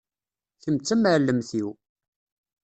[0.63, 1.69] Kem d tamɛellemt-iw.